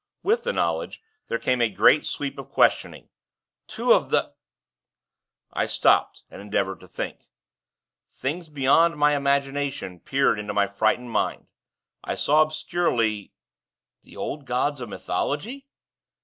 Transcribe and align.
With 0.23 0.43
the 0.45 0.51
knowledge, 0.51 0.99
there 1.27 1.37
came 1.37 1.61
a 1.61 1.69
great 1.69 2.07
sweep 2.07 2.39
of 2.39 2.49
questioning 2.49 3.09
'Two 3.67 3.93
of 3.93 4.09
the!' 4.09 4.33
I 5.53 5.67
stopped, 5.67 6.23
and 6.31 6.41
endeavored 6.41 6.79
to 6.79 6.87
think. 6.87 7.27
Things 8.11 8.49
beyond 8.49 8.97
my 8.97 9.15
imagination 9.15 9.99
peered 9.99 10.39
into 10.39 10.55
my 10.55 10.65
frightened 10.65 11.11
mind. 11.11 11.45
I 12.03 12.15
saw, 12.15 12.41
obscurely. 12.41 13.33
'The 14.03 14.17
old 14.17 14.45
gods 14.45 14.81
of 14.81 14.89
mythology!' 14.89 15.67